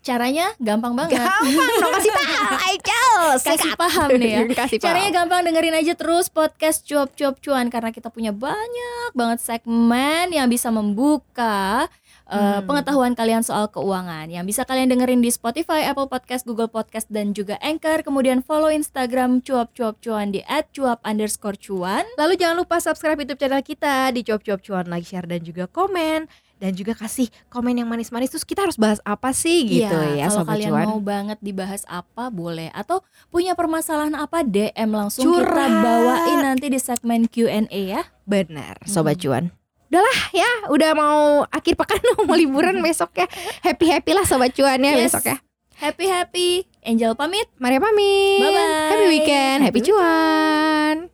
Caranya 0.00 0.54
gampang 0.58 0.92
banget. 0.92 1.16
Gampang 1.16 1.50
dong 1.80 1.92
kasih 1.96 2.12
tahu, 2.20 2.28
Aikel. 2.62 3.16
Kasih 3.40 3.72
paham 3.74 4.08
nih 4.14 4.30
ya. 4.30 4.40
kasih 4.54 4.76
paham. 4.76 4.86
Caranya 4.86 5.10
gampang 5.10 5.40
dengerin 5.42 5.74
aja 5.74 5.92
terus 5.94 6.28
podcast 6.28 6.84
cuap-cuap 6.84 7.40
cuan 7.40 7.66
karena 7.66 7.90
kita 7.90 8.06
punya 8.06 8.30
banyak 8.30 9.10
banget 9.12 9.40
segmen 9.40 10.30
yang 10.30 10.46
bisa 10.46 10.68
membuka 10.70 11.88
uh, 12.30 12.38
Hmm. 12.56 12.64
pengetahuan 12.64 13.12
kalian 13.12 13.42
soal 13.42 13.66
keuangan 13.66 14.26
yang 14.26 14.42
bisa 14.42 14.62
kalian 14.62 14.86
dengerin 14.88 15.18
di 15.18 15.28
Spotify, 15.28 15.84
Apple 15.84 16.06
Podcast, 16.06 16.42
Google 16.42 16.66
Podcast 16.66 17.06
dan 17.06 17.30
juga 17.30 17.58
Anchor. 17.58 18.00
Kemudian 18.00 18.40
follow 18.40 18.70
Instagram 18.70 19.40
cuap-cuap 19.40 19.98
cuan 19.98 20.30
di 20.30 20.40
@cuap 20.70 21.02
underscore 21.02 21.58
cuan. 21.58 22.06
Lalu 22.14 22.34
jangan 22.36 22.56
lupa 22.56 22.78
subscribe 22.78 23.18
YouTube 23.18 23.36
channel 23.38 23.60
kita 23.60 24.08
di 24.10 24.22
Cuap 24.22 24.40
Cuap 24.40 24.60
Cuan 24.60 24.86
like, 24.86 25.02
share 25.02 25.26
dan 25.26 25.42
juga 25.42 25.66
komen 25.66 26.30
dan 26.56 26.70
juga 26.70 26.92
kasih 26.92 27.26
komen 27.48 27.72
yang 27.74 27.88
manis-manis 27.88 28.28
terus 28.28 28.44
kita 28.44 28.62
harus 28.62 28.76
bahas 28.76 29.00
apa 29.02 29.32
sih 29.32 29.64
gitu 29.64 29.88
ya 29.88 30.12
Iya, 30.14 30.26
kalau 30.28 30.36
sobat 30.38 30.52
kalian 30.54 30.70
cuan. 30.70 30.86
mau 30.86 31.00
banget 31.00 31.38
dibahas 31.40 31.82
apa 31.86 32.28
boleh 32.28 32.68
atau 32.70 33.00
punya 33.28 33.52
permasalahan 33.54 34.12
apa 34.12 34.44
DM 34.44 34.90
langsung 34.90 35.24
kita 35.24 35.40
Curhat. 35.40 35.72
bawain 35.80 36.38
nanti 36.44 36.68
di 36.68 36.76
segmen 36.76 37.24
Q&A 37.24 37.64
ya. 37.72 38.04
Benar, 38.22 38.76
sobat 38.84 39.16
cuan. 39.18 39.59
Udahlah 39.90 40.18
ya, 40.30 40.50
udah 40.70 40.90
mau 40.94 41.18
akhir 41.50 41.74
pekan 41.74 41.98
mau 42.30 42.38
liburan 42.38 42.78
besok 42.78 43.10
ya. 43.18 43.26
Happy-happy 43.60 44.14
lah 44.14 44.22
sobat 44.22 44.54
cuan 44.54 44.78
ya 44.78 44.94
Yes. 44.94 45.10
besok 45.10 45.34
ya. 45.34 45.36
Happy 45.82 46.06
happy. 46.06 46.50
Angel 46.86 47.18
pamit. 47.18 47.50
Mari 47.58 47.82
pamit. 47.82 48.38
Bye-bye. 48.38 48.86
Happy 48.86 49.06
weekend, 49.10 49.58
happy 49.66 49.82
Happy 49.82 49.90
cuan. 49.90 51.10